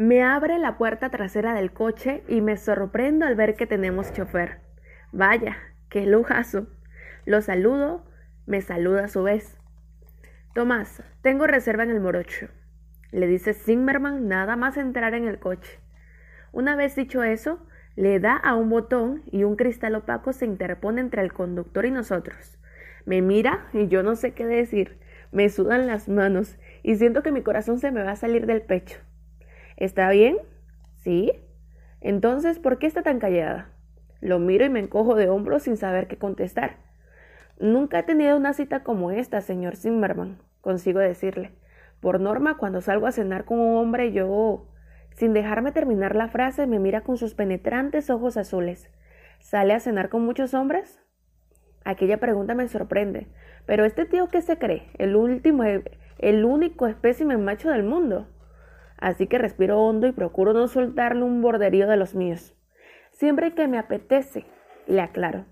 [0.00, 4.60] Me abre la puerta trasera del coche y me sorprendo al ver que tenemos chofer.
[5.12, 5.58] Vaya,
[5.90, 6.68] qué lujazo.
[7.26, 8.06] Lo saludo,
[8.46, 9.58] me saluda a su vez.
[10.54, 12.48] Tomás, tengo reserva en el morocho.
[13.10, 15.80] Le dice Zimmerman nada más entrar en el coche.
[16.50, 21.02] Una vez dicho eso, le da a un botón y un cristal opaco se interpone
[21.02, 22.58] entre el conductor y nosotros.
[23.04, 24.98] Me mira y yo no sé qué decir.
[25.30, 28.62] Me sudan las manos y siento que mi corazón se me va a salir del
[28.62, 28.98] pecho.
[29.80, 30.36] ¿Está bien?
[30.96, 31.32] ¿Sí?
[32.02, 33.70] Entonces, ¿por qué está tan callada?
[34.20, 36.76] Lo miro y me encojo de hombros sin saber qué contestar.
[37.58, 41.52] Nunca he tenido una cita como esta, señor Zimmerman, consigo decirle.
[42.00, 44.68] Por norma, cuando salgo a cenar con un hombre, yo,
[45.12, 48.90] sin dejarme terminar la frase, me mira con sus penetrantes ojos azules.
[49.38, 51.00] ¿Sale a cenar con muchos hombres?
[51.86, 53.28] Aquella pregunta me sorprende.
[53.64, 58.28] Pero este tío qué se cree, el último, el único espécimen macho del mundo
[59.00, 62.54] así que respiro hondo y procuro no soltarle un borderío de los míos.
[63.12, 64.46] Siempre que me apetece,
[64.86, 65.44] le aclaro.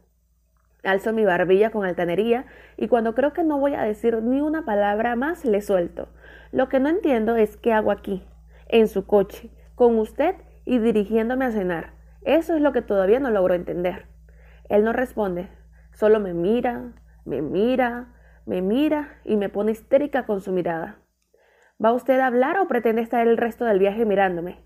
[0.84, 4.64] Alzo mi barbilla con altanería y cuando creo que no voy a decir ni una
[4.64, 6.08] palabra más, le suelto.
[6.52, 8.24] Lo que no entiendo es qué hago aquí,
[8.68, 10.34] en su coche, con usted
[10.64, 11.92] y dirigiéndome a cenar.
[12.22, 14.06] Eso es lo que todavía no logro entender.
[14.68, 15.48] Él no responde,
[15.92, 16.92] solo me mira,
[17.24, 18.14] me mira,
[18.46, 20.98] me mira y me pone histérica con su mirada.
[21.82, 24.58] ¿Va usted a hablar o pretende estar el resto del viaje mirándome?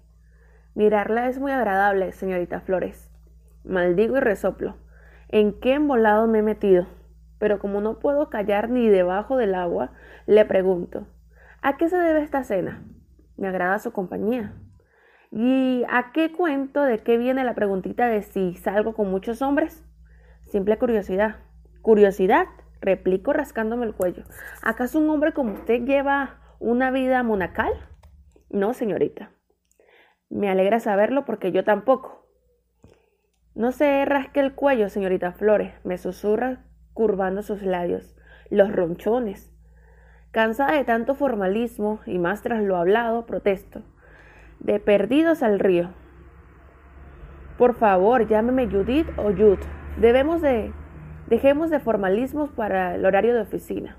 [0.75, 3.11] Mirarla es muy agradable, señorita Flores.
[3.65, 4.77] Maldigo y resoplo.
[5.29, 6.87] ¿En qué embolado me he metido?
[7.39, 9.93] Pero como no puedo callar ni debajo del agua,
[10.25, 11.07] le pregunto,
[11.61, 12.83] ¿a qué se debe esta cena?
[13.37, 14.55] Me agrada su compañía.
[15.31, 19.85] ¿Y a qué cuento de qué viene la preguntita de si salgo con muchos hombres?
[20.47, 21.37] Simple curiosidad.
[21.83, 22.47] ¿Curiosidad?
[22.81, 24.25] Replico rascándome el cuello.
[24.63, 27.73] ¿Acaso un hombre como usted lleva una vida monacal?
[28.49, 29.33] No, señorita.
[30.31, 32.25] Me alegra saberlo porque yo tampoco.
[33.55, 38.17] No se rasque el cuello, señorita Flores, me susurra curvando sus labios.
[38.49, 39.53] Los ronchones.
[40.31, 43.83] Cansada de tanto formalismo y más tras lo hablado, protesto.
[44.61, 45.91] De perdidos al río.
[47.59, 49.59] Por favor, llámeme Judith o Jud.
[49.99, 50.73] Debemos de.
[51.27, 53.97] Dejemos de formalismos para el horario de oficina.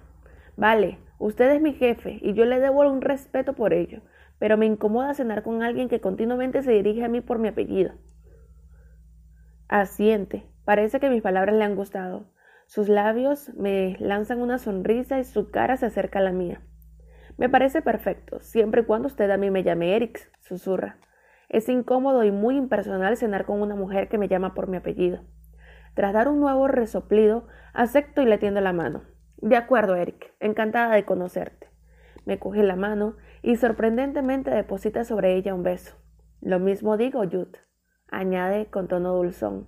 [0.55, 4.01] Vale, Usted es mi jefe y yo le debo un respeto por ello,
[4.39, 7.93] pero me incomoda cenar con alguien que continuamente se dirige a mí por mi apellido.
[9.67, 10.45] Asiente.
[10.65, 12.31] Parece que mis palabras le han gustado.
[12.67, 16.61] Sus labios me lanzan una sonrisa y su cara se acerca a la mía.
[17.37, 20.97] Me parece perfecto, siempre y cuando usted a mí me llame Eric, susurra.
[21.49, 25.21] Es incómodo y muy impersonal cenar con una mujer que me llama por mi apellido.
[25.93, 29.03] Tras dar un nuevo resoplido, acepto y le tiendo la mano.
[29.43, 30.33] De acuerdo, Eric.
[30.39, 31.67] Encantada de conocerte.
[32.23, 35.97] Me coge la mano y sorprendentemente deposita sobre ella un beso.
[36.39, 37.59] Lo mismo digo, Jude,
[38.07, 39.67] añade con tono dulzón.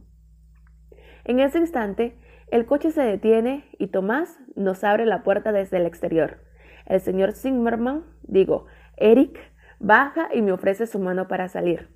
[1.26, 2.18] En ese instante,
[2.52, 6.38] el coche se detiene y Tomás nos abre la puerta desde el exterior.
[6.86, 9.38] El señor Zimmerman, digo, Eric,
[9.80, 11.90] baja y me ofrece su mano para salir.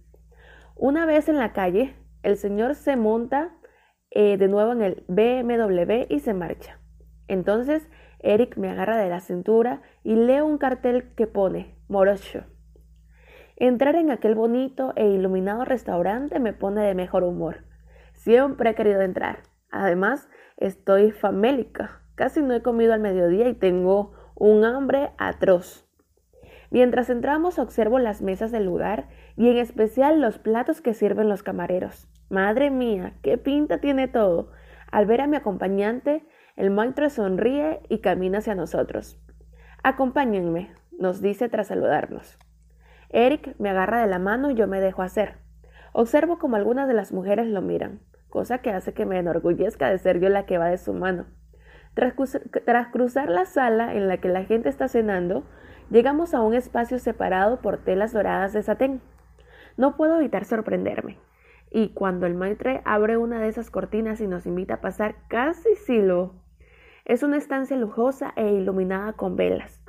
[0.75, 3.55] Una vez en la calle, el señor se monta
[4.11, 6.79] eh, de nuevo en el BMW y se marcha.
[7.29, 7.87] Entonces
[8.19, 12.43] Eric me agarra de la cintura y leo un cartel que pone Morocho.
[13.55, 17.63] Entrar en aquel bonito e iluminado restaurante me pone de mejor humor.
[18.13, 19.39] Siempre he querido entrar.
[19.71, 22.01] Además, estoy famélica.
[22.15, 25.85] Casi no he comido al mediodía y tengo un hambre atroz.
[26.71, 31.43] Mientras entramos observo las mesas del lugar y en especial los platos que sirven los
[31.43, 32.07] camareros.
[32.29, 34.51] Madre mía, qué pinta tiene todo.
[34.91, 36.25] Al ver a mi acompañante
[36.59, 39.17] el maestro sonríe y camina hacia nosotros.
[39.81, 42.37] Acompáñenme, nos dice tras saludarnos.
[43.07, 45.37] Eric me agarra de la mano y yo me dejo hacer.
[45.93, 49.99] Observo como algunas de las mujeres lo miran, cosa que hace que me enorgullezca de
[49.99, 51.27] ser yo la que va de su mano.
[51.93, 52.13] Tras,
[52.91, 55.45] cruzar la sala en la que la gente está cenando,
[55.89, 58.99] llegamos a un espacio separado por telas doradas de satén.
[59.77, 61.19] No puedo evitar sorprenderme.
[61.71, 65.73] Y cuando el maitre abre una de esas cortinas y nos invita a pasar, casi
[65.75, 66.48] si lo
[67.05, 69.81] es una estancia lujosa e iluminada con velas.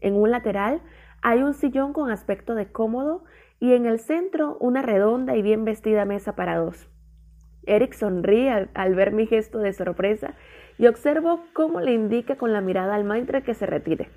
[0.00, 0.82] En un lateral
[1.22, 3.24] hay un sillón con aspecto de cómodo
[3.60, 6.88] y en el centro una redonda y bien vestida mesa para dos.
[7.66, 10.34] Eric sonríe al, ver mi gesto de sorpresa
[10.78, 14.08] y observo cómo le indica con la mirada al maitre que se retire.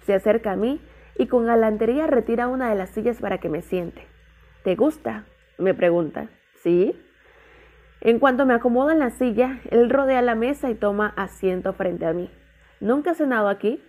[0.00, 0.80] Se acerca a mí
[1.16, 4.02] y con galantería retira una de las sillas para que me siente.
[4.62, 5.24] ¿Te gusta?
[5.58, 6.28] me pregunta.
[6.62, 6.94] ¿Sí?
[8.00, 12.06] En cuanto me acomodo en la silla, él rodea la mesa y toma asiento frente
[12.06, 12.30] a mí.
[12.80, 13.82] ¿Nunca has cenado aquí?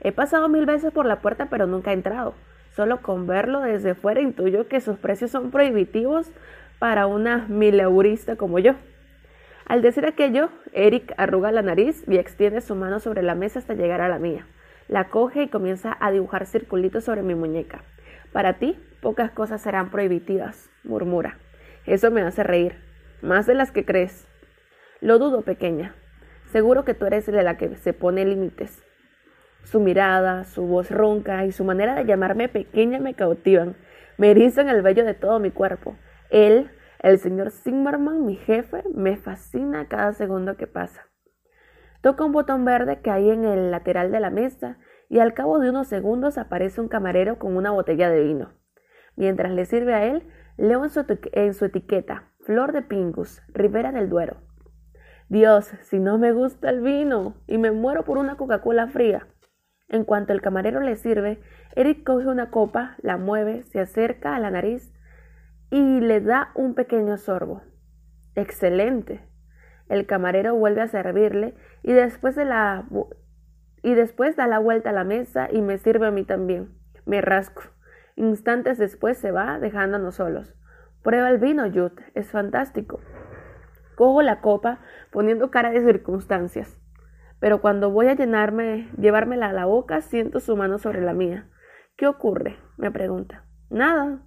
[0.00, 2.34] He pasado mil veces por la puerta, pero nunca he entrado.
[2.70, 6.30] Solo con verlo desde fuera intuyo que sus precios son prohibitivos
[6.78, 8.74] para una mileurista como yo.
[9.66, 13.74] Al decir aquello, Eric arruga la nariz y extiende su mano sobre la mesa hasta
[13.74, 14.46] llegar a la mía.
[14.88, 17.84] La coge y comienza a dibujar circulitos sobre mi muñeca.
[18.32, 21.38] Para ti, pocas cosas serán prohibitivas, murmura.
[21.86, 22.89] Eso me hace reír,
[23.22, 24.26] más de las que crees.
[25.00, 25.94] Lo dudo, pequeña.
[26.46, 28.82] Seguro que tú eres de la que se pone límites.
[29.64, 33.76] Su mirada, su voz ronca y su manera de llamarme pequeña me cautivan,
[34.16, 35.96] me erizan el vello de todo mi cuerpo.
[36.30, 41.06] Él, el señor Zimmerman, mi jefe, me fascina cada segundo que pasa.
[42.02, 44.78] Toca un botón verde que hay en el lateral de la mesa
[45.08, 48.54] y al cabo de unos segundos aparece un camarero con una botella de vino.
[49.16, 50.26] Mientras le sirve a él,
[50.56, 54.38] leo en su, en su etiqueta, Flor de Pingus, Ribera del Duero.
[55.28, 59.28] Dios, si no me gusta el vino y me muero por una Coca-Cola fría.
[59.88, 61.40] En cuanto el camarero le sirve,
[61.76, 64.92] Eric coge una copa, la mueve, se acerca a la nariz
[65.70, 67.62] y le da un pequeño sorbo.
[68.34, 69.20] Excelente.
[69.88, 72.86] El camarero vuelve a servirle y después, de la,
[73.82, 76.70] y después da la vuelta a la mesa y me sirve a mí también.
[77.04, 77.62] Me rasco.
[78.16, 80.54] Instantes después se va, dejándonos solos.
[81.02, 82.04] Prueba el vino, Jude.
[82.14, 83.00] Es fantástico.
[83.96, 84.80] Cojo la copa,
[85.10, 86.80] poniendo cara de circunstancias
[87.40, 91.48] pero cuando voy a llenarme, llevármela a la boca, siento su mano sobre la mía.
[91.96, 92.58] ¿Qué ocurre?
[92.76, 93.44] me pregunta.
[93.70, 94.20] Nada.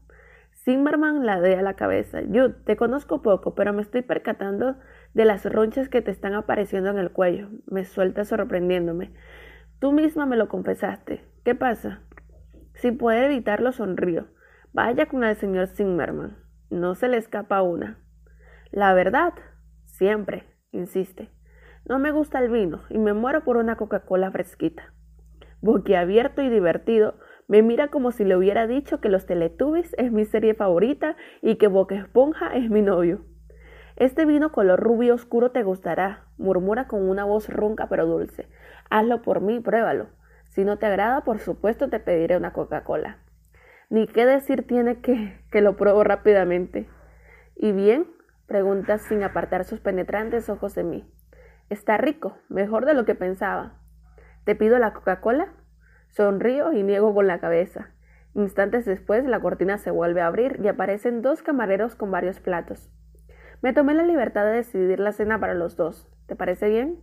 [0.63, 2.21] Zimmerman ladea la cabeza.
[2.21, 4.77] Yo te conozco poco, pero me estoy percatando
[5.13, 7.49] de las ronchas que te están apareciendo en el cuello.
[7.67, 9.13] Me suelta sorprendiéndome.
[9.79, 11.23] Tú misma me lo confesaste.
[11.43, 12.01] ¿Qué pasa?
[12.73, 14.27] Sin poder evitarlo, sonrío.
[14.71, 16.42] Vaya con el señor Zimmerman.
[16.73, 17.99] No se le escapa una.
[18.71, 19.33] La verdad,
[19.85, 21.29] siempre, insiste.
[21.85, 24.91] No me gusta el vino y me muero por una Coca-Cola fresquita.
[25.61, 30.25] Boquiabierto y divertido, me mira como si le hubiera dicho que Los Teletubbies es mi
[30.25, 33.23] serie favorita y que Boca Esponja es mi novio.
[33.95, 38.49] Este vino color rubio oscuro te gustará, murmura con una voz ronca pero dulce.
[38.89, 40.07] Hazlo por mí, pruébalo.
[40.49, 43.19] Si no te agrada, por supuesto te pediré una Coca-Cola.
[43.93, 46.89] Ni qué decir tiene que, que lo pruebo rápidamente.
[47.55, 48.07] ¿Y bien?
[48.47, 51.07] pregunta sin apartar sus penetrantes ojos de mí.
[51.69, 53.79] Está rico, mejor de lo que pensaba.
[54.45, 55.53] ¿Te pido la Coca-Cola?
[56.07, 57.91] Sonrío y niego con la cabeza.
[58.33, 62.91] Instantes después la cortina se vuelve a abrir y aparecen dos camareros con varios platos.
[63.61, 66.09] Me tomé la libertad de decidir la cena para los dos.
[66.25, 66.99] ¿Te parece bien?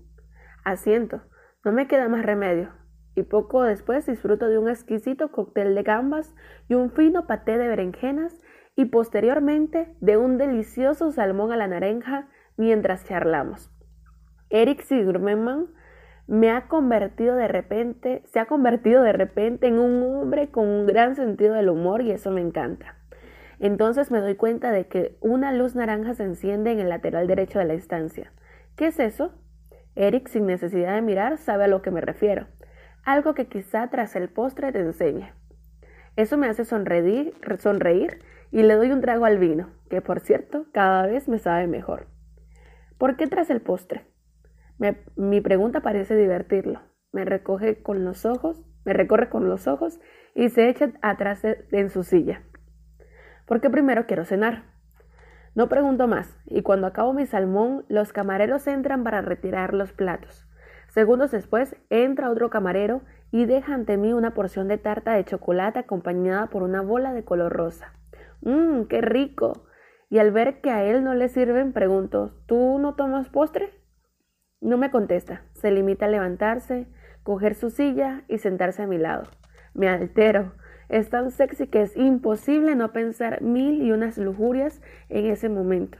[0.64, 1.22] Asiento.
[1.64, 2.72] No me queda más remedio.
[3.14, 6.34] Y poco después disfruto de un exquisito cóctel de gambas
[6.68, 8.40] y un fino paté de berenjenas
[8.76, 13.70] y posteriormente de un delicioso salmón a la naranja mientras charlamos.
[14.48, 15.68] Eric Zimmerman
[16.26, 20.86] me ha convertido de repente, se ha convertido de repente en un hombre con un
[20.86, 22.96] gran sentido del humor y eso me encanta.
[23.58, 27.58] Entonces me doy cuenta de que una luz naranja se enciende en el lateral derecho
[27.58, 28.32] de la estancia.
[28.76, 29.34] ¿Qué es eso?
[29.96, 32.46] Eric, sin necesidad de mirar, sabe a lo que me refiero.
[33.04, 35.32] Algo que quizá tras el postre te enseñe.
[36.16, 38.18] Eso me hace sonreír, sonreír
[38.50, 42.06] y le doy un trago al vino, que por cierto cada vez me sabe mejor.
[42.98, 44.06] ¿Por qué tras el postre?
[45.16, 46.80] mi pregunta parece divertirlo.
[47.12, 50.00] Me recoge con los ojos, me recorre con los ojos
[50.34, 52.42] y se echa atrás en su silla.
[53.46, 54.64] Porque primero quiero cenar.
[55.54, 60.46] No pregunto más, y cuando acabo mi salmón, los camareros entran para retirar los platos.
[60.90, 65.78] Segundos después, entra otro camarero y deja ante mí una porción de tarta de chocolate
[65.78, 67.94] acompañada por una bola de color rosa.
[68.42, 69.66] ¡Mmm, qué rico!
[70.08, 73.70] Y al ver que a él no le sirven, pregunto, ¿tú no tomas postre?
[74.60, 76.88] No me contesta, se limita a levantarse,
[77.22, 79.24] coger su silla y sentarse a mi lado.
[79.74, 80.54] Me altero.
[80.88, 85.98] Es tan sexy que es imposible no pensar mil y unas lujurias en ese momento.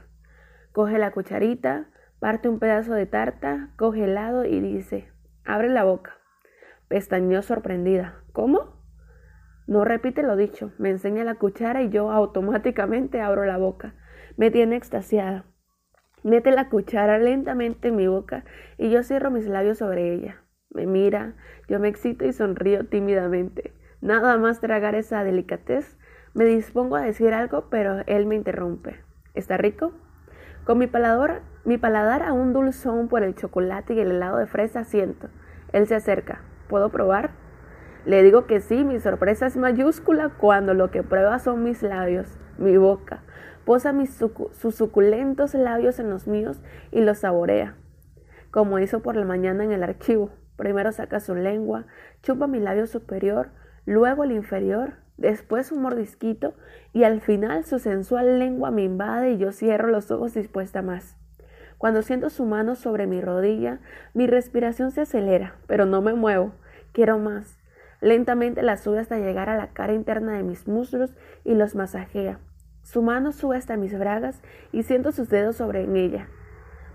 [0.73, 1.87] Coge la cucharita,
[2.21, 5.09] parte un pedazo de tarta, coge helado y dice,
[5.43, 6.17] abre la boca.
[6.87, 8.21] Pestañeó sorprendida.
[8.31, 8.79] ¿Cómo?
[9.65, 13.95] No repite lo dicho, me enseña la cuchara y yo automáticamente abro la boca.
[14.37, 15.45] Me tiene extasiada.
[16.23, 18.45] Mete la cuchara lentamente en mi boca
[18.77, 20.43] y yo cierro mis labios sobre ella.
[20.69, 21.33] Me mira,
[21.67, 23.73] yo me excito y sonrío tímidamente.
[23.99, 25.97] Nada más tragar esa delicatez,
[26.35, 28.99] me dispongo a decir algo, pero él me interrumpe.
[29.33, 29.91] ¿Está rico?
[30.65, 34.47] Con mi paladar, mi paladar a un dulzón por el chocolate y el helado de
[34.47, 35.29] fresa siento.
[35.71, 36.41] Él se acerca.
[36.67, 37.31] ¿Puedo probar?
[38.05, 42.39] Le digo que sí, mi sorpresa es mayúscula cuando lo que prueba son mis labios,
[42.57, 43.21] mi boca,
[43.63, 43.93] posa
[44.51, 46.59] sus suculentos labios en los míos
[46.91, 47.75] y los saborea,
[48.49, 50.31] como hizo por la mañana en el archivo.
[50.55, 51.85] Primero saca su lengua,
[52.23, 53.49] chupa mi labio superior,
[53.85, 56.55] luego el inferior, después un mordisquito
[56.93, 61.20] y al final su sensual lengua me invade y yo cierro los ojos dispuesta más.
[61.81, 63.79] Cuando siento su mano sobre mi rodilla,
[64.13, 66.53] mi respiración se acelera, pero no me muevo.
[66.91, 67.57] Quiero más.
[68.01, 72.37] Lentamente la sube hasta llegar a la cara interna de mis muslos y los masajea.
[72.83, 76.27] Su mano sube hasta mis bragas y siento sus dedos sobre ella.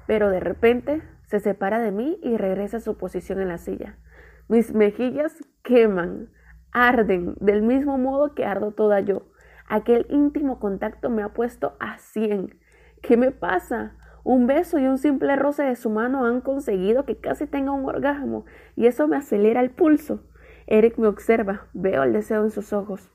[0.07, 3.99] Pero de repente se separa de mí y regresa a su posición en la silla.
[4.47, 6.31] Mis mejillas queman,
[6.71, 9.27] arden, del mismo modo que ardo toda yo.
[9.67, 12.57] Aquel íntimo contacto me ha puesto a cien.
[13.03, 13.97] ¿Qué me pasa?
[14.29, 17.85] Un beso y un simple roce de su mano han conseguido que casi tenga un
[17.85, 20.25] orgasmo y eso me acelera el pulso.
[20.67, 23.09] Eric me observa, veo el deseo en sus ojos.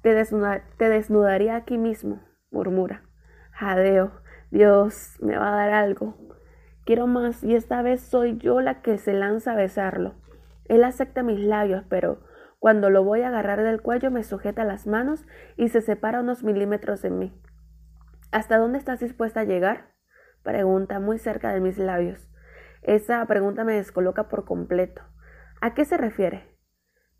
[0.00, 0.14] Te,
[0.76, 3.02] te desnudaría aquí mismo, murmura.
[3.50, 4.12] Jadeo,
[4.52, 6.14] Dios, me va a dar algo.
[6.84, 10.14] Quiero más y esta vez soy yo la que se lanza a besarlo.
[10.66, 12.20] Él acepta mis labios, pero
[12.60, 15.26] cuando lo voy a agarrar del cuello me sujeta las manos
[15.56, 17.32] y se separa unos milímetros de mí.
[18.30, 19.97] ¿Hasta dónde estás dispuesta a llegar?
[20.42, 22.28] Pregunta muy cerca de mis labios.
[22.82, 25.02] Esa pregunta me descoloca por completo.
[25.60, 26.56] ¿A qué se refiere?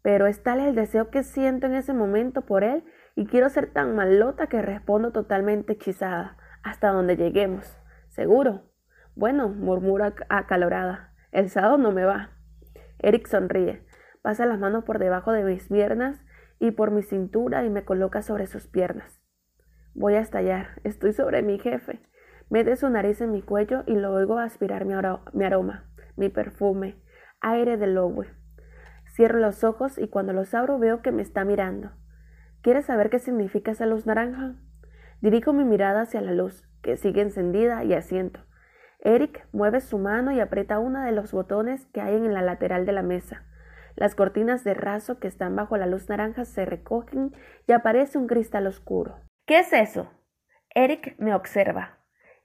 [0.02, 2.84] Pero es tal el deseo que siento en ese momento por él
[3.16, 7.78] y quiero ser tan malota que respondo totalmente hechizada, hasta donde lleguemos.
[8.08, 8.70] ¿Seguro?
[9.14, 11.12] Bueno, murmura acalorada.
[11.32, 12.30] El sábado no me va.
[13.00, 13.84] Eric sonríe,
[14.22, 16.25] pasa las manos por debajo de mis piernas
[16.58, 19.20] y por mi cintura y me coloca sobre sus piernas.
[19.94, 22.00] Voy a estallar, estoy sobre mi jefe.
[22.50, 25.85] Mete su nariz en mi cuello y lo oigo aspirar mi, aroma,
[26.17, 26.97] mi perfume,
[27.40, 28.25] aire de lobo.
[29.14, 31.90] Cierro los ojos y cuando los abro veo que me está mirando.
[32.62, 34.55] ¿Quieres saber qué significa esa luz naranja?
[35.21, 38.40] Dirijo mi mirada hacia la luz, que sigue encendida, y asiento.
[39.00, 42.87] Eric mueve su mano y aprieta uno de los botones que hay en la lateral
[42.87, 43.45] de la mesa.
[43.95, 47.33] Las cortinas de raso que están bajo la luz naranja se recogen
[47.67, 49.21] y aparece un cristal oscuro.
[49.45, 50.11] ¿Qué es eso?
[50.75, 51.98] Eric me observa.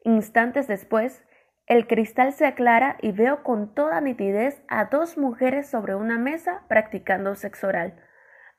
[0.04, 1.24] Instantes después,
[1.66, 6.64] el cristal se aclara y veo con toda nitidez a dos mujeres sobre una mesa
[6.68, 7.96] practicando sexo oral.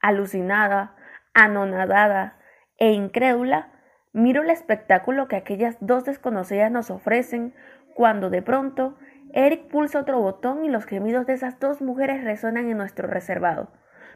[0.01, 0.97] Alucinada,
[1.35, 2.39] anonadada
[2.79, 3.73] e incrédula,
[4.13, 7.55] miro el espectáculo que aquellas dos desconocidas nos ofrecen
[7.95, 8.97] cuando de pronto
[9.35, 13.71] Eric pulsa otro botón y los gemidos de esas dos mujeres resuenan en nuestro reservado.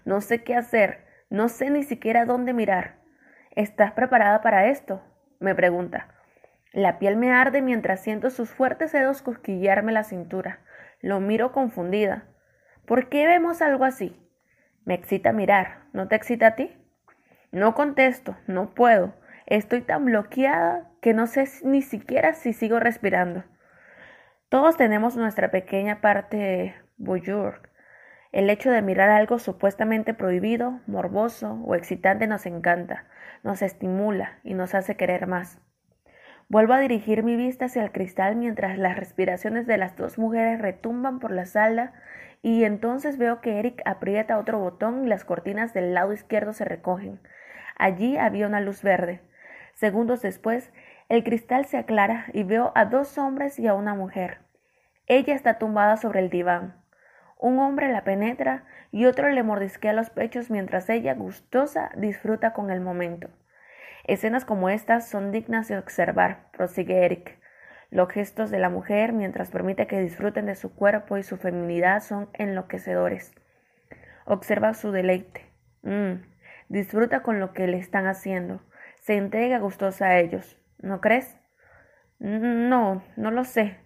[0.07, 3.01] No sé qué hacer, no sé ni siquiera dónde mirar.
[3.51, 5.03] ¿Estás preparada para esto?
[5.41, 6.18] me pregunta.
[6.73, 10.61] La piel me arde mientras siento sus fuertes dedos cosquillarme la cintura.
[11.01, 12.25] Lo miro confundida.
[12.87, 14.17] ¿Por qué vemos algo así?
[14.85, 15.87] Me excita mirar.
[15.93, 16.77] ¿No te excita a ti?
[17.51, 19.15] No contesto, no puedo.
[19.47, 23.45] Estoy tan bloqueada que no sé ni siquiera si sigo respirando.
[24.51, 27.71] Todos tenemos nuestra pequeña parte voyeur.
[28.33, 33.07] El hecho de mirar algo supuestamente prohibido, morboso o excitante nos encanta,
[33.43, 35.61] nos estimula y nos hace querer más.
[36.50, 40.59] Vuelvo a dirigir mi vista hacia el cristal mientras las respiraciones de las dos mujeres
[40.59, 41.93] retumban por la sala
[42.40, 46.64] y entonces veo que Eric aprieta otro botón y las cortinas del lado izquierdo se
[46.64, 47.21] recogen.
[47.76, 49.21] Allí había una luz verde.
[49.75, 50.73] Segundos después,
[51.11, 54.38] el cristal se aclara y veo a dos hombres y a una mujer.
[55.07, 56.83] Ella está tumbada sobre el diván.
[57.38, 62.71] Un hombre la penetra y otro le mordisquea los pechos mientras ella, gustosa, disfruta con
[62.71, 63.28] el momento.
[64.09, 67.38] Escenas como estas son dignas de observar, prosigue Eric.
[67.91, 72.03] Los gestos de la mujer mientras permite que disfruten de su cuerpo y su feminidad
[72.03, 73.35] son enloquecedores.
[74.25, 75.45] Observa su deleite.
[75.83, 76.23] Mm,
[76.71, 78.62] disfruta con lo que le están haciendo.
[78.97, 80.59] Se entrega gustosa a ellos.
[80.79, 81.38] ¿No crees?
[82.19, 83.77] No, no lo sé.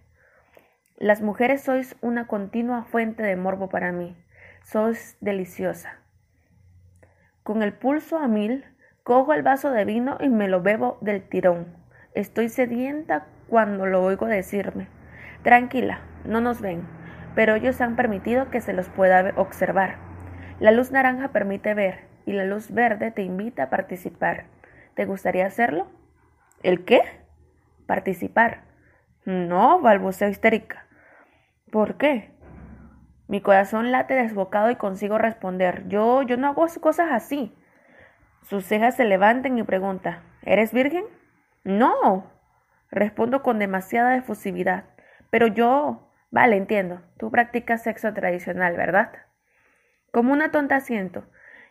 [0.95, 4.15] Las mujeres sois una continua fuente de morbo para mí.
[4.63, 5.99] Sois deliciosa.
[7.43, 8.63] Con el pulso a mil,
[9.03, 11.67] cojo el vaso de vino y me lo bebo del tirón.
[12.13, 14.87] Estoy sedienta cuando lo oigo decirme.
[15.43, 16.87] Tranquila, no nos ven,
[17.35, 19.95] pero ellos han permitido que se los pueda observar.
[20.59, 24.45] La luz naranja permite ver y la luz verde te invita a participar.
[24.95, 25.87] ¿Te gustaría hacerlo?
[26.61, 27.01] ¿El qué?
[27.87, 28.61] Participar.
[29.25, 30.85] No, balbuceo histérica.
[31.71, 32.31] ¿Por qué?
[33.27, 35.87] Mi corazón late desbocado y consigo responder.
[35.87, 37.53] Yo, yo no hago cosas así.
[38.43, 40.21] Sus cejas se levantan y pregunta.
[40.43, 41.05] ¿Eres virgen?
[41.63, 42.31] No.
[42.91, 44.85] Respondo con demasiada efusividad.
[45.29, 46.09] Pero yo...
[46.29, 47.01] Vale, entiendo.
[47.17, 49.11] Tú practicas sexo tradicional, ¿verdad?
[50.11, 51.25] Como una tonta siento,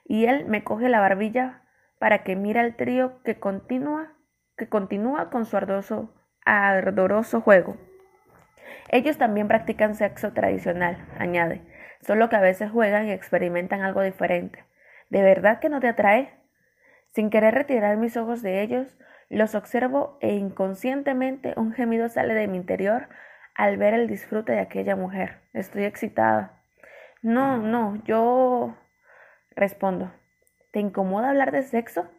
[0.04, 1.62] y él me coge la barbilla
[1.98, 4.14] para que mire al trío que continúa,
[4.56, 6.12] que continúa con su ardoso,
[6.44, 7.76] ardoroso juego.
[8.88, 11.62] Ellos también practican sexo tradicional, añade,
[12.00, 14.64] solo que a veces juegan y experimentan algo diferente.
[15.08, 16.41] ¿De verdad que no te atrae?
[17.12, 18.96] Sin querer retirar mis ojos de ellos,
[19.28, 23.08] los observo e inconscientemente un gemido sale de mi interior
[23.54, 25.40] al ver el disfrute de aquella mujer.
[25.52, 26.62] Estoy excitada.
[27.20, 28.76] No, no, yo...
[29.54, 30.12] respondo.
[30.70, 32.10] ¿Te incomoda hablar de sexo?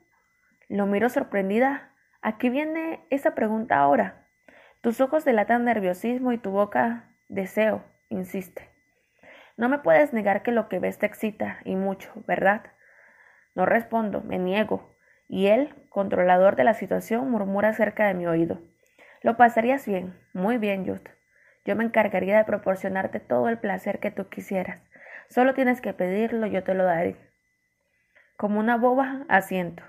[0.69, 1.91] Lo miro sorprendida.
[2.21, 4.27] Aquí viene esa pregunta ahora.
[4.81, 8.69] Tus ojos delatan nerviosismo y tu boca deseo, insiste.
[9.57, 12.63] No me puedes negar que lo que ves te excita, y mucho, ¿verdad?
[13.55, 14.89] No respondo, me niego,
[15.27, 18.59] y él, controlador de la situación, murmura cerca de mi oído.
[19.21, 21.11] Lo pasarías bien, muy bien, Jude.
[21.65, 24.81] Yo me encargaría de proporcionarte todo el placer que tú quisieras.
[25.29, 27.15] Solo tienes que pedirlo, yo te lo daré.
[28.37, 29.83] Como una boba, asiento.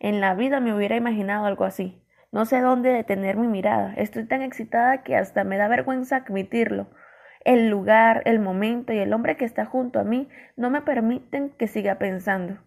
[0.00, 2.02] En la vida me hubiera imaginado algo así.
[2.32, 3.94] No sé dónde detener mi mirada.
[3.96, 6.88] Estoy tan excitada que hasta me da vergüenza admitirlo.
[7.44, 11.50] El lugar, el momento y el hombre que está junto a mí no me permiten
[11.50, 12.58] que siga pensando.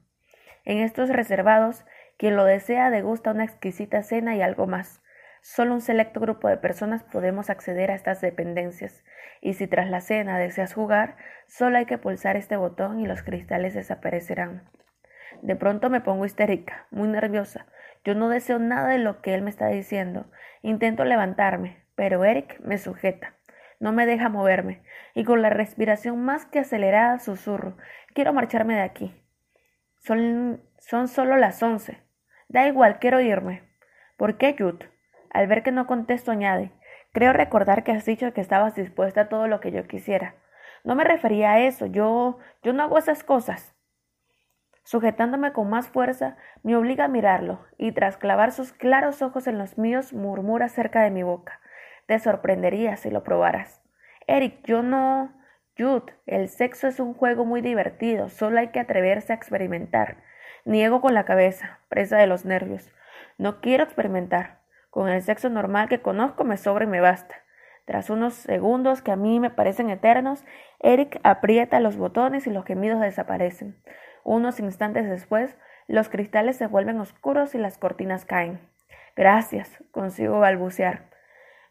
[0.66, 1.86] En estos reservados,
[2.18, 5.02] quien lo desea degusta una exquisita cena y algo más.
[5.42, 9.04] Solo un selecto grupo de personas podemos acceder a estas dependencias,
[9.42, 11.18] y si tras la cena deseas jugar,
[11.48, 14.68] solo hay que pulsar este botón y los cristales desaparecerán.
[15.44, 17.68] De pronto me pongo histérica, muy nerviosa.
[18.04, 20.32] Yo no deseo nada de lo que él me está diciendo.
[20.64, 23.36] Intento levantarme, pero Eric me sujeta.
[23.80, 24.82] No me deja moverme,
[25.14, 27.78] y con la respiración más que acelerada susurro
[28.16, 29.25] Quiero marcharme de aquí.
[30.06, 31.98] Son, son solo las once.
[32.48, 33.64] Da igual, quiero irme.
[34.18, 34.88] ¿Por qué, Jude?
[35.32, 36.72] Al ver que no contesto, añade
[37.12, 40.36] Creo recordar que has dicho que estabas dispuesta a todo lo que yo quisiera.
[40.84, 41.88] No me refería a eso.
[41.88, 42.38] Yo.
[42.62, 43.74] yo no hago esas cosas.
[44.84, 49.58] Sujetándome con más fuerza, me obliga a mirarlo, y tras clavar sus claros ojos en
[49.58, 51.60] los míos, murmura cerca de mi boca.
[52.06, 53.82] Te sorprendería si lo probaras.
[54.28, 55.34] Eric, yo no.
[55.78, 60.24] Jude, el sexo es un juego muy divertido, solo hay que atreverse a experimentar.
[60.64, 62.90] Niego con la cabeza, presa de los nervios.
[63.38, 64.60] No quiero experimentar.
[64.90, 67.36] Con el sexo normal que conozco me sobra y me basta.
[67.84, 70.46] Tras unos segundos que a mí me parecen eternos,
[70.80, 73.76] Eric aprieta los botones y los gemidos desaparecen.
[74.24, 75.58] Unos instantes después,
[75.88, 78.62] los cristales se vuelven oscuros y las cortinas caen.
[79.18, 81.10] Gracias, consigo balbucear.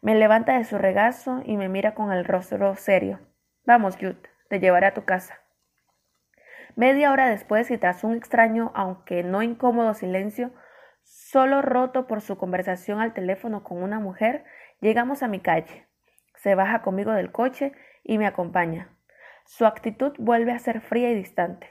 [0.01, 3.19] Me levanta de su regazo y me mira con el rostro serio.
[3.65, 4.17] Vamos, Jude,
[4.49, 5.39] te llevaré a tu casa.
[6.75, 10.51] Media hora después y tras un extraño, aunque no incómodo silencio,
[11.05, 14.43] Solo roto por su conversación al teléfono con una mujer,
[14.81, 15.87] llegamos a mi calle.
[16.37, 17.73] Se baja conmigo del coche
[18.03, 18.89] y me acompaña.
[19.45, 21.69] Su actitud vuelve a ser fría y distante.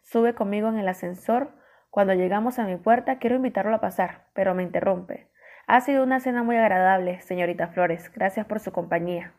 [0.00, 1.54] Sube conmigo en el ascensor.
[1.90, 5.30] Cuando llegamos a mi puerta, quiero invitarlo a pasar, pero me interrumpe.
[5.68, 8.10] Ha sido una cena muy agradable, señorita Flores.
[8.12, 9.32] Gracias por su compañía.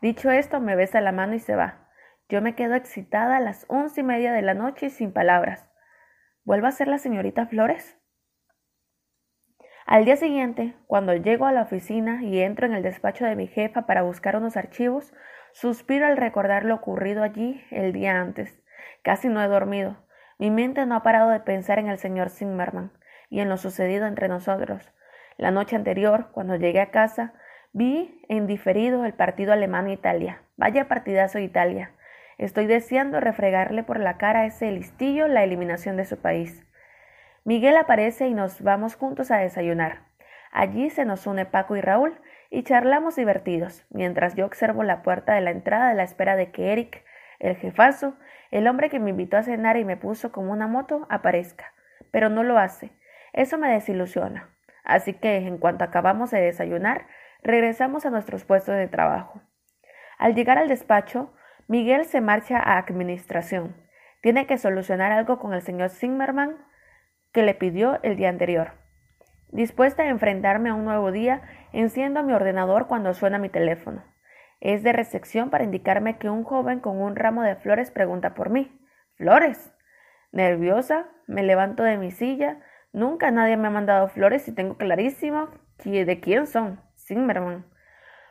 [0.00, 1.88] Dicho esto, me besa la mano y se va.
[2.28, 5.70] Yo me quedo excitada a las once y media de la noche y sin palabras.
[6.44, 7.98] ¿Vuelvo a ser la señorita Flores?
[9.86, 13.46] Al día siguiente, cuando llego a la oficina y entro en el despacho de mi
[13.46, 15.14] jefa para buscar unos archivos,
[15.52, 18.60] suspiro al recordar lo ocurrido allí el día antes.
[19.02, 19.96] Casi no he dormido.
[20.38, 22.92] Mi mente no ha parado de pensar en el señor Zimmerman
[23.30, 24.92] y en lo sucedido entre nosotros.
[25.36, 27.34] La noche anterior, cuando llegué a casa,
[27.76, 30.40] vi en diferido el partido alemán-Italia.
[30.56, 31.90] Vaya partidazo Italia.
[32.38, 36.64] Estoy deseando refregarle por la cara a ese listillo la eliminación de su país.
[37.44, 40.04] Miguel aparece y nos vamos juntos a desayunar.
[40.52, 45.34] Allí se nos une Paco y Raúl y charlamos divertidos, mientras yo observo la puerta
[45.34, 47.04] de la entrada a la espera de que Eric,
[47.40, 48.16] el jefazo,
[48.50, 51.74] el hombre que me invitó a cenar y me puso como una moto, aparezca.
[52.10, 52.92] Pero no lo hace.
[53.34, 54.48] Eso me desilusiona.
[54.82, 57.06] Así que, en cuanto acabamos de desayunar,
[57.46, 59.40] regresamos a nuestros puestos de trabajo.
[60.18, 61.32] Al llegar al despacho,
[61.68, 63.76] Miguel se marcha a administración.
[64.20, 66.56] Tiene que solucionar algo con el señor Zimmerman
[67.32, 68.72] que le pidió el día anterior.
[69.52, 74.04] Dispuesta a enfrentarme a un nuevo día, enciendo mi ordenador cuando suena mi teléfono.
[74.60, 78.50] Es de recepción para indicarme que un joven con un ramo de flores pregunta por
[78.50, 78.76] mí.
[79.16, 79.72] ¿Flores?
[80.32, 82.60] Nerviosa, me levanto de mi silla.
[82.92, 85.50] Nunca nadie me ha mandado flores y tengo clarísimo
[85.84, 86.85] de quién son.
[87.06, 87.64] Zimmerman.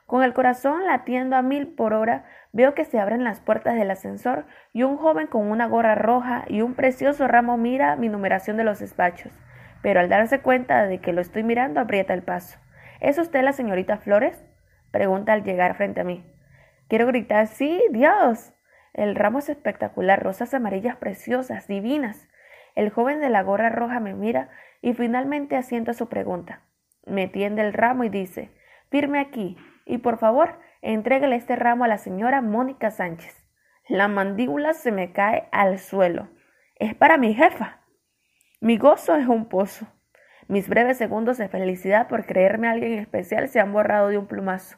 [0.06, 3.90] Con el corazón latiendo a mil por hora, veo que se abren las puertas del
[3.90, 8.58] ascensor y un joven con una gorra roja y un precioso ramo mira mi numeración
[8.58, 9.32] de los despachos.
[9.82, 12.60] Pero al darse cuenta de que lo estoy mirando, aprieta el paso.
[13.00, 14.46] ¿Es usted la señorita Flores?
[14.92, 16.24] pregunta al llegar frente a mí.
[16.88, 18.54] Quiero gritar, sí, Dios.
[18.94, 22.28] El ramo es espectacular, rosas amarillas preciosas, divinas.
[22.76, 24.50] El joven de la gorra roja me mira
[24.82, 26.62] y finalmente asiento a su pregunta.
[27.06, 28.52] Me tiende el ramo y dice,
[28.90, 33.46] firme aquí, y por favor, entréguele este ramo a la señora Mónica Sánchez.
[33.88, 36.30] La mandíbula se me cae al suelo.
[36.76, 37.82] Es para mi jefa.
[38.60, 39.88] Mi gozo es un pozo.
[40.48, 44.78] Mis breves segundos de felicidad por creerme alguien especial se han borrado de un plumazo.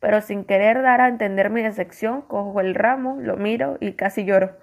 [0.00, 4.24] Pero sin querer dar a entender mi decepción, cojo el ramo, lo miro y casi
[4.24, 4.58] lloro.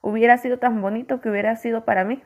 [0.00, 2.22] Hubiera sido tan bonito que hubiera sido para mí.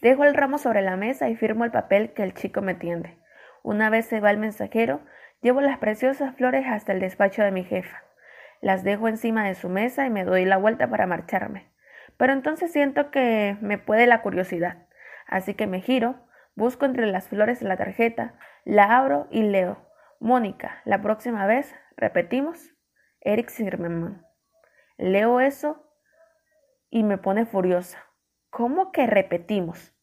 [0.00, 3.18] Dejo el ramo sobre la mesa y firmo el papel que el chico me tiende.
[3.62, 5.00] Una vez se va el mensajero,
[5.42, 8.02] llevo las preciosas flores hasta el despacho de mi jefa.
[8.60, 11.70] Las dejo encima de su mesa y me doy la vuelta para marcharme.
[12.16, 14.86] Pero entonces siento que me puede la curiosidad.
[15.26, 19.86] Así que me giro, busco entre las flores la tarjeta, la abro y leo.
[20.18, 22.74] Mónica, la próxima vez, repetimos,
[23.20, 24.26] Eric Zimmerman.
[24.98, 25.86] Leo eso
[26.90, 28.04] y me pone furiosa.
[28.50, 29.94] ¿Cómo que repetimos?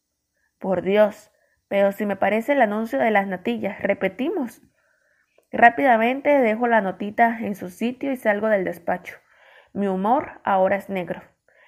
[0.58, 1.30] Por Dios,
[1.68, 4.62] pero si me parece el anuncio de las natillas, repetimos.
[5.50, 9.16] Rápidamente dejo la notita en su sitio y salgo del despacho.
[9.72, 11.22] Mi humor ahora es negro.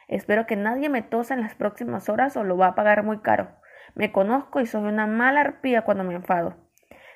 [0.08, 3.20] Espero que nadie me tosa en las próximas horas o lo va a pagar muy
[3.20, 3.56] caro.
[3.94, 6.56] Me conozco y soy una mala arpía cuando me enfado.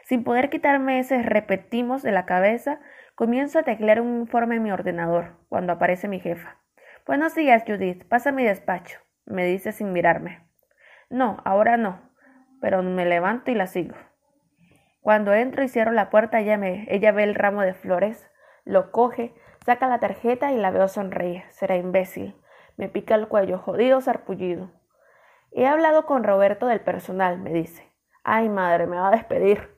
[0.05, 2.81] Sin poder quitarme ese repetimos de la cabeza,
[3.15, 6.59] comienzo a teclear un informe en mi ordenador cuando aparece mi jefa.
[7.07, 8.07] Buenos días, Judith.
[8.07, 10.47] Pasa a mi despacho me dice sin mirarme.
[11.11, 12.11] No, ahora no,
[12.65, 13.95] pero me levanto y la sigo.
[15.03, 18.27] Cuando entro y cierro la puerta, ella, me, ella ve el ramo de flores,
[18.65, 19.35] lo coge,
[19.67, 21.43] saca la tarjeta y la veo sonreír.
[21.51, 22.35] Será imbécil.
[22.79, 24.71] Me pica el cuello, jodido, sarpullido.
[25.53, 27.93] He hablado con Roberto del personal, me dice.
[28.23, 29.69] Ay, madre, me va a despedir.